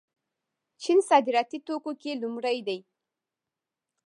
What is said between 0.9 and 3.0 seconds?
صادراتي توکو کې لومړی دی.